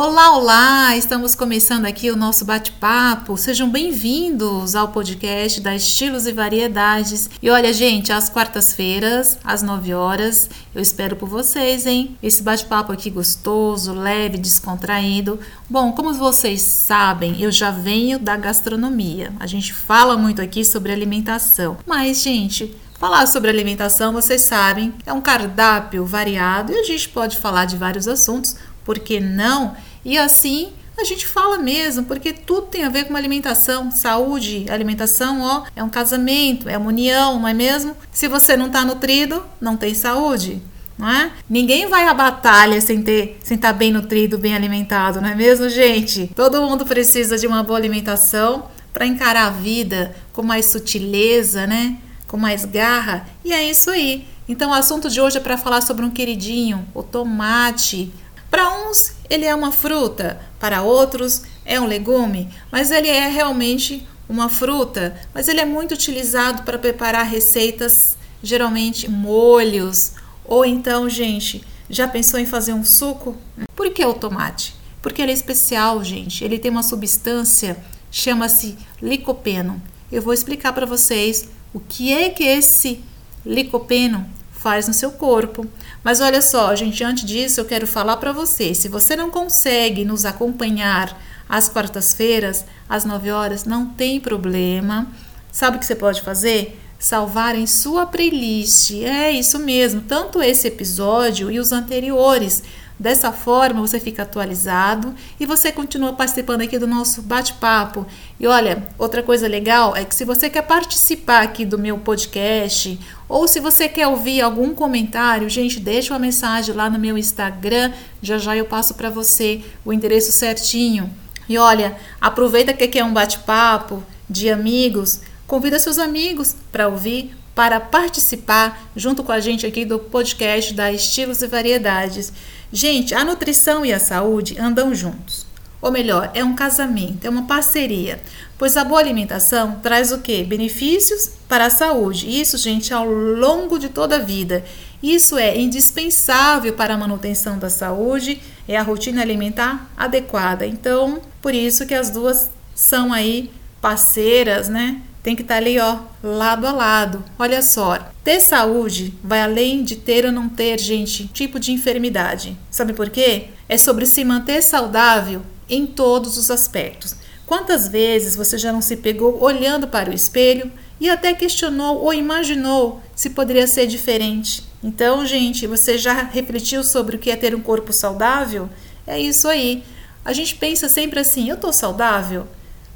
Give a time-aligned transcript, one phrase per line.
[0.00, 0.96] Olá, olá!
[0.96, 3.36] Estamos começando aqui o nosso bate-papo.
[3.36, 7.28] Sejam bem-vindos ao podcast da Estilos e Variedades.
[7.42, 12.16] E olha, gente, às quartas-feiras, às 9 horas, eu espero por vocês, hein?
[12.22, 15.40] Esse bate-papo aqui gostoso, leve, descontraído.
[15.68, 19.32] Bom, como vocês sabem, eu já venho da gastronomia.
[19.40, 21.76] A gente fala muito aqui sobre alimentação.
[21.84, 27.36] Mas, gente, Falar sobre alimentação, vocês sabem, é um cardápio variado e a gente pode
[27.36, 29.76] falar de vários assuntos, por que não?
[30.08, 35.42] E assim a gente fala mesmo, porque tudo tem a ver com alimentação, saúde, alimentação,
[35.42, 37.94] ó, é um casamento, é uma união, não é mesmo?
[38.10, 40.60] Se você não está nutrido, não tem saúde.
[40.96, 41.30] Não é?
[41.48, 45.34] Ninguém vai à batalha sem ter, sem estar tá bem nutrido, bem alimentado, não é
[45.34, 46.28] mesmo, gente?
[46.34, 51.98] Todo mundo precisa de uma boa alimentação para encarar a vida com mais sutileza, né?
[52.26, 53.28] Com mais garra.
[53.44, 54.26] E é isso aí.
[54.48, 58.10] Então, o assunto de hoje é para falar sobre um queridinho, o tomate.
[58.50, 64.06] Para uns, ele é uma fruta, para outros, é um legume, mas ele é realmente
[64.28, 70.12] uma fruta, mas ele é muito utilizado para preparar receitas, geralmente molhos,
[70.44, 73.36] ou então, gente, já pensou em fazer um suco?
[73.76, 74.74] Por que o tomate?
[75.02, 76.42] Porque ele é especial, gente.
[76.42, 77.76] Ele tem uma substância,
[78.10, 79.80] chama-se licopeno.
[80.10, 83.04] Eu vou explicar para vocês o que é que esse
[83.44, 84.26] licopeno
[84.58, 85.66] faz no seu corpo.
[86.02, 90.04] Mas olha só, gente, antes disso eu quero falar para você, se você não consegue
[90.04, 95.06] nos acompanhar às quartas-feiras, às 9 horas, não tem problema.
[95.50, 96.78] Sabe o que você pode fazer?
[96.98, 98.90] Salvar em sua playlist.
[99.02, 102.62] É isso mesmo, tanto esse episódio e os anteriores.
[102.98, 108.04] Dessa forma, você fica atualizado e você continua participando aqui do nosso bate-papo.
[108.40, 112.98] E olha, outra coisa legal é que se você quer participar aqui do meu podcast
[113.28, 117.92] ou se você quer ouvir algum comentário, gente, deixa uma mensagem lá no meu Instagram,
[118.20, 121.08] já já eu passo para você o endereço certinho.
[121.48, 127.37] E olha, aproveita que aqui é um bate-papo de amigos, convida seus amigos para ouvir,
[127.58, 132.32] para participar junto com a gente aqui do podcast da Estilos e Variedades.
[132.72, 135.44] Gente, a nutrição e a saúde andam juntos.
[135.82, 138.20] Ou melhor, é um casamento, é uma parceria.
[138.56, 140.44] Pois a boa alimentação traz o que?
[140.44, 142.30] Benefícios para a saúde.
[142.40, 144.64] Isso, gente, ao longo de toda a vida.
[145.02, 150.64] Isso é indispensável para a manutenção da saúde, é a rotina alimentar adequada.
[150.64, 155.02] Então, por isso que as duas são aí parceiras, né?
[155.28, 157.22] Tem que estar tá ali, ó, lado a lado.
[157.38, 162.56] Olha só, ter saúde vai além de ter ou não ter, gente, tipo de enfermidade.
[162.70, 163.48] Sabe por quê?
[163.68, 167.14] É sobre se manter saudável em todos os aspectos.
[167.44, 172.14] Quantas vezes você já não se pegou olhando para o espelho e até questionou ou
[172.14, 174.64] imaginou se poderia ser diferente?
[174.82, 178.70] Então, gente, você já refletiu sobre o que é ter um corpo saudável?
[179.06, 179.84] É isso aí.
[180.24, 182.48] A gente pensa sempre assim: eu tô saudável?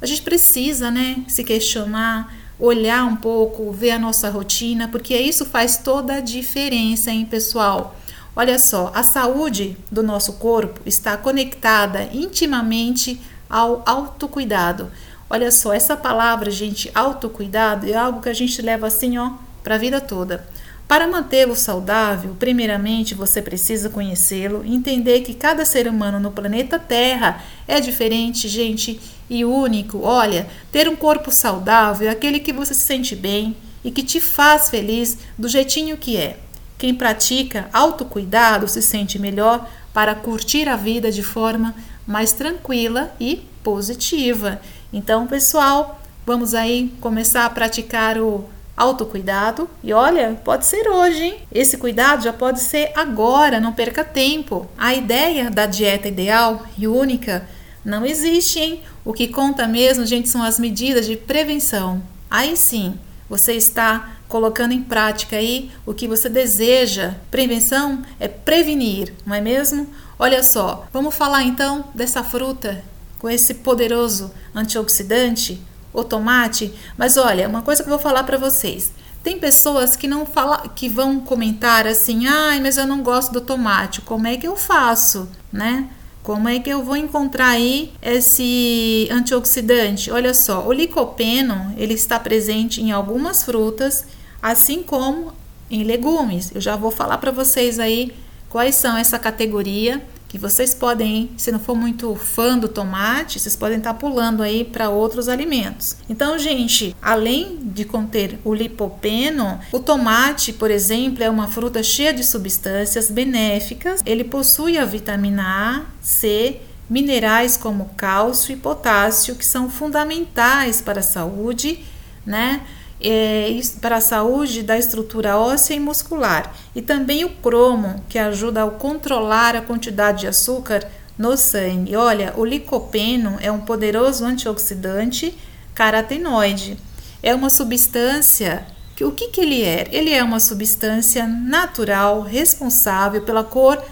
[0.03, 5.45] A gente precisa, né, se questionar, olhar um pouco, ver a nossa rotina, porque isso
[5.45, 7.95] faz toda a diferença, hein, pessoal?
[8.35, 13.17] Olha só, a saúde do nosso corpo está conectada intimamente
[13.49, 14.91] ao autocuidado.
[15.29, 19.31] Olha só, essa palavra, gente, autocuidado, é algo que a gente leva assim, ó,
[19.63, 20.45] para a vida toda.
[20.93, 27.43] Para mantê-lo saudável, primeiramente você precisa conhecê-lo, entender que cada ser humano no planeta Terra
[27.67, 30.01] é diferente, gente, e único.
[30.03, 34.21] Olha, ter um corpo saudável é aquele que você se sente bem e que te
[34.21, 36.37] faz feliz do jeitinho que é.
[36.77, 41.73] Quem pratica autocuidado se sente melhor para curtir a vida de forma
[42.05, 44.61] mais tranquila e positiva.
[44.93, 49.69] Então, pessoal, vamos aí começar a praticar o autocuidado.
[49.83, 51.37] E olha, pode ser hoje, hein?
[51.51, 54.67] Esse cuidado já pode ser agora, não perca tempo.
[54.77, 57.47] A ideia da dieta ideal e única
[57.83, 58.81] não existe, hein?
[59.05, 62.01] O que conta mesmo, gente, são as medidas de prevenção.
[62.29, 62.97] Aí sim,
[63.29, 67.15] você está colocando em prática aí o que você deseja.
[67.29, 69.87] Prevenção é prevenir, não é mesmo?
[70.17, 72.83] Olha só, vamos falar então dessa fruta
[73.19, 75.61] com esse poderoso antioxidante
[75.93, 76.73] o tomate.
[76.97, 78.91] Mas olha, uma coisa que eu vou falar para vocês.
[79.23, 83.41] Tem pessoas que não fala, que vão comentar assim: "Ai, mas eu não gosto do
[83.41, 84.01] tomate.
[84.01, 85.87] Como é que eu faço?", né?
[86.23, 90.09] Como é que eu vou encontrar aí esse antioxidante?
[90.09, 94.05] Olha só, o licopeno, ele está presente em algumas frutas,
[94.41, 95.33] assim como
[95.69, 96.51] em legumes.
[96.55, 98.13] Eu já vou falar para vocês aí
[98.49, 100.01] quais são essa categoria
[100.33, 104.41] que vocês podem, se não for muito fã do tomate, vocês podem estar tá pulando
[104.41, 105.95] aí para outros alimentos.
[106.09, 112.11] Então, gente, além de conter o lipopeno, o tomate, por exemplo, é uma fruta cheia
[112.11, 114.01] de substâncias benéficas.
[114.07, 121.01] Ele possui a vitamina A, C, minerais como cálcio e potássio, que são fundamentais para
[121.01, 121.85] a saúde,
[122.25, 122.61] né?
[123.03, 126.55] É, para a saúde da estrutura óssea e muscular.
[126.73, 131.95] E também o cromo, que ajuda a controlar a quantidade de açúcar no sangue.
[131.95, 135.37] Olha, o licopeno é um poderoso antioxidante
[135.73, 136.77] carotenoide.
[137.21, 138.65] É uma substância
[138.95, 139.87] que o que, que ele é?
[139.91, 143.83] Ele é uma substância natural responsável pela cor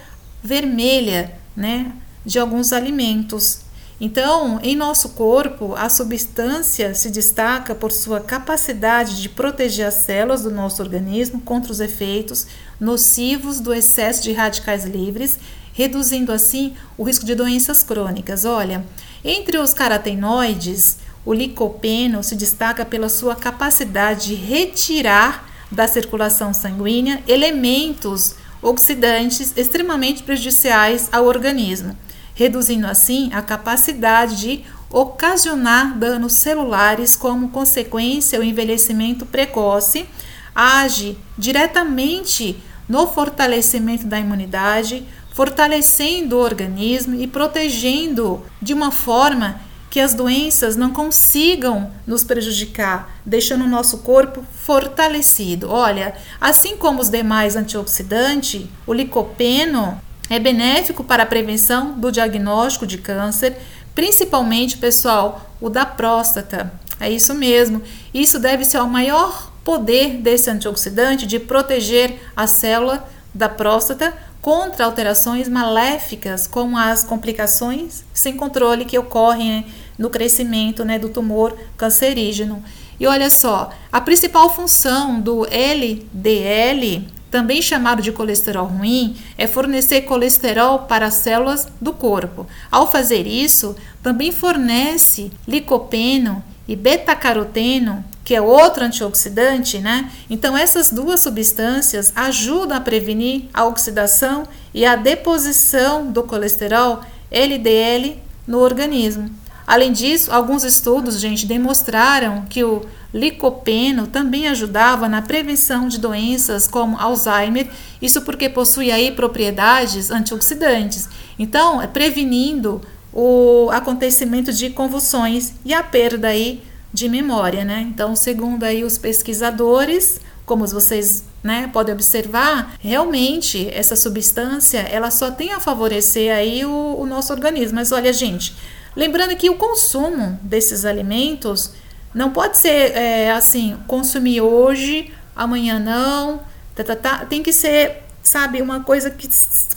[0.44, 1.92] vermelha, né,
[2.26, 3.62] de alguns alimentos.
[4.04, 10.42] Então, em nosso corpo, a substância se destaca por sua capacidade de proteger as células
[10.42, 12.48] do nosso organismo contra os efeitos
[12.80, 15.38] nocivos do excesso de radicais livres
[15.74, 18.44] reduzindo assim o risco de doenças crônicas.
[18.44, 18.84] Olha,
[19.24, 27.24] entre os carotenoides, o licopeno se destaca pela sua capacidade de retirar da circulação sanguínea
[27.28, 31.96] elementos oxidantes extremamente prejudiciais ao organismo,
[32.34, 40.06] reduzindo assim a capacidade de ocasionar danos celulares como consequência o envelhecimento precoce,
[40.54, 50.00] age diretamente no fortalecimento da imunidade, fortalecendo o organismo e protegendo de uma forma que
[50.00, 55.70] as doenças não consigam nos prejudicar, deixando o nosso corpo fortalecido.
[55.70, 60.02] Olha, assim como os demais antioxidantes, o licopeno
[60.32, 63.58] é benéfico para a prevenção do diagnóstico de câncer,
[63.94, 66.72] principalmente, pessoal, o da próstata.
[67.02, 67.82] É isso mesmo.
[68.14, 73.06] Isso deve ser o maior poder desse antioxidante de proteger a célula
[73.36, 79.66] da próstata contra alterações maléficas como as complicações sem controle que ocorrem
[79.98, 82.64] no crescimento né, do tumor cancerígeno.
[82.98, 90.02] E olha só, a principal função do LDL, também chamado de colesterol ruim, é fornecer
[90.02, 92.46] colesterol para as células do corpo.
[92.70, 100.12] Ao fazer isso, também fornece licopeno e beta-caroteno que é outro antioxidante, né?
[100.30, 107.02] Então essas duas substâncias ajudam a prevenir a oxidação e a deposição do colesterol
[107.32, 109.41] LDL no organismo.
[109.72, 112.82] Além disso, alguns estudos, gente, demonstraram que o
[113.14, 117.70] licopeno também ajudava na prevenção de doenças como Alzheimer,
[118.02, 121.08] isso porque possui aí propriedades antioxidantes.
[121.40, 122.82] Então, é prevenindo
[123.14, 126.62] o acontecimento de convulsões e a perda aí
[126.94, 127.88] de memória, né?
[127.90, 135.32] Então, segundo aí os pesquisadores, como vocês né, podem observar, realmente essa substância ela só
[135.32, 137.76] tem a favorecer aí o, o nosso organismo.
[137.76, 138.54] Mas olha, gente,
[138.96, 141.72] lembrando que o consumo desses alimentos
[142.14, 146.42] não pode ser é, assim, consumir hoje, amanhã não,
[146.76, 147.26] tá, tá, tá.
[147.26, 149.30] tem que ser, sabe, uma coisa que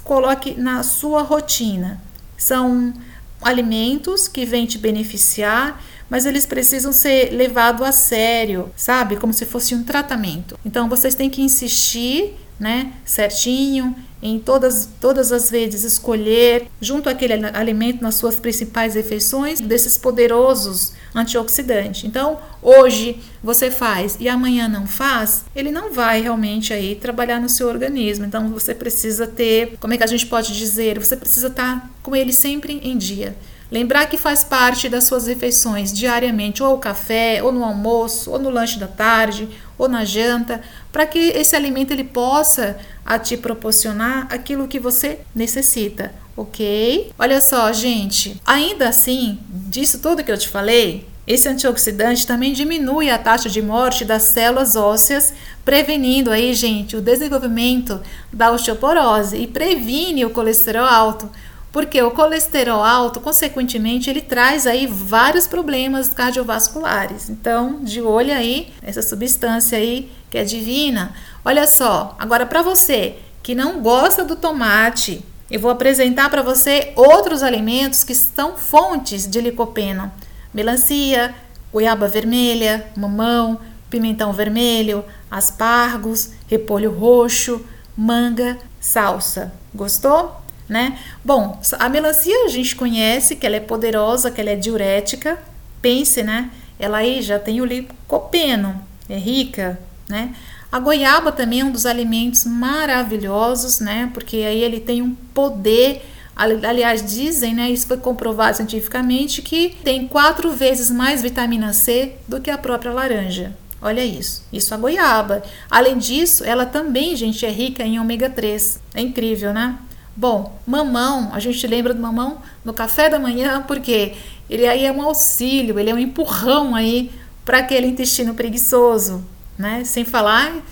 [0.02, 2.00] coloque na sua rotina.
[2.36, 2.92] São
[3.40, 9.16] alimentos que vêm te beneficiar mas eles precisam ser levados a sério, sabe?
[9.16, 10.58] Como se fosse um tratamento.
[10.64, 17.34] Então vocês têm que insistir, né, certinho, em todas, todas as vezes escolher, junto àquele
[17.48, 22.04] alimento, nas suas principais refeições, desses poderosos antioxidantes.
[22.04, 27.48] Então, hoje você faz e amanhã não faz, ele não vai realmente aí trabalhar no
[27.50, 28.24] seu organismo.
[28.24, 30.98] Então, você precisa ter, como é que a gente pode dizer?
[30.98, 33.36] Você precisa estar com ele sempre em dia.
[33.70, 38.38] Lembrar que faz parte das suas refeições diariamente, ou ao café, ou no almoço, ou
[38.38, 40.60] no lanche da tarde, ou na janta,
[40.92, 47.12] para que esse alimento ele possa a te proporcionar aquilo que você necessita, ok?
[47.18, 53.10] Olha só, gente, ainda assim, disso tudo que eu te falei, esse antioxidante também diminui
[53.10, 55.32] a taxa de morte das células ósseas,
[55.64, 57.98] prevenindo aí, gente, o desenvolvimento
[58.30, 61.30] da osteoporose e previne o colesterol alto.
[61.74, 67.28] Porque o colesterol alto, consequentemente, ele traz aí vários problemas cardiovasculares.
[67.28, 71.12] Então, de olho aí, essa substância aí que é divina.
[71.44, 76.92] Olha só, agora para você que não gosta do tomate, eu vou apresentar para você
[76.94, 80.12] outros alimentos que são fontes de licopeno:
[80.54, 81.34] melancia,
[81.72, 83.58] goiaba vermelha, mamão,
[83.90, 87.66] pimentão vermelho, aspargos, repolho roxo,
[87.96, 89.52] manga, salsa.
[89.74, 90.43] Gostou?
[90.68, 90.98] Né?
[91.24, 95.38] Bom, a melancia a gente conhece que ela é poderosa, que ela é diurética.
[95.82, 96.50] Pense, né?
[96.78, 99.78] Ela aí já tem o licopeno, é rica,
[100.08, 100.34] né?
[100.72, 104.10] A goiaba também é um dos alimentos maravilhosos, né?
[104.12, 106.02] Porque aí ele tem um poder
[106.36, 112.40] Aliás, dizem, né, isso foi comprovado cientificamente, que tem quatro vezes mais vitamina C do
[112.40, 113.56] que a própria laranja.
[113.80, 115.42] Olha isso, isso a goiaba.
[115.70, 118.80] Além disso, ela também, gente, é rica em ômega 3.
[118.94, 119.78] É incrível, né?
[120.16, 124.14] Bom, mamão, a gente lembra do mamão no café da manhã porque
[124.48, 127.10] ele aí é um auxílio, ele é um empurrão aí
[127.44, 129.24] para aquele intestino preguiçoso,
[129.58, 129.82] né?
[129.84, 130.62] Sem falar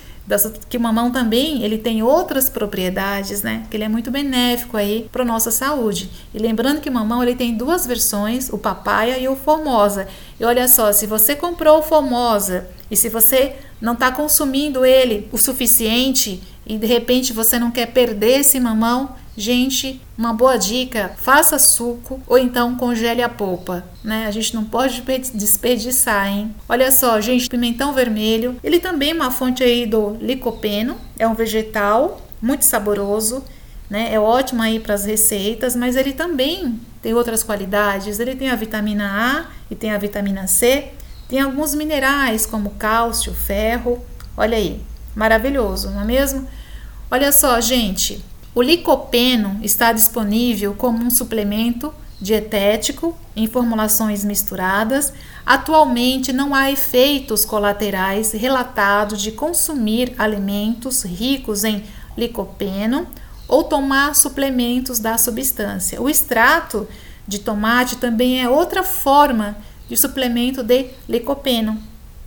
[0.68, 3.66] que o mamão também ele tem outras propriedades, né?
[3.68, 6.08] Que ele é muito benéfico aí para nossa saúde.
[6.32, 10.06] E lembrando que o mamão ele tem duas versões, o papaya e o formosa.
[10.38, 15.28] E olha só, se você comprou o formosa e se você não está consumindo ele
[15.32, 21.12] o suficiente e de repente você não quer perder esse mamão, Gente, uma boa dica:
[21.16, 24.26] faça suco ou então congele a polpa, né?
[24.26, 26.54] A gente não pode desperdiçar, hein?
[26.68, 31.34] Olha só, gente, pimentão vermelho, ele também é uma fonte aí do licopeno, é um
[31.34, 33.42] vegetal muito saboroso,
[33.88, 34.12] né?
[34.12, 38.20] É ótimo aí para as receitas, mas ele também tem outras qualidades.
[38.20, 40.90] Ele tem a vitamina A e tem a vitamina C,
[41.26, 44.04] tem alguns minerais como cálcio, ferro.
[44.36, 44.82] Olha aí,
[45.14, 46.46] maravilhoso, não é mesmo?
[47.10, 55.12] Olha só, gente, o licopeno está disponível como um suplemento dietético em formulações misturadas.
[55.44, 61.82] Atualmente não há efeitos colaterais relatados de consumir alimentos ricos em
[62.16, 63.06] licopeno
[63.48, 66.00] ou tomar suplementos da substância.
[66.00, 66.86] O extrato
[67.26, 69.56] de tomate também é outra forma
[69.88, 71.82] de suplemento de licopeno.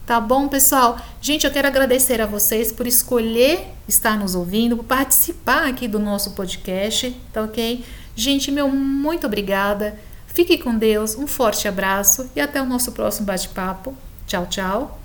[0.06, 1.00] Tá bom, pessoal?
[1.20, 6.00] Gente, eu quero agradecer a vocês por escolher estar nos ouvindo, por participar aqui do
[6.00, 7.84] nosso podcast, tá ok?
[8.16, 10.00] Gente, meu muito obrigada.
[10.28, 13.96] Fique com Deus, um forte abraço e até o nosso próximo bate-papo.
[14.28, 15.00] Tchau, tchau.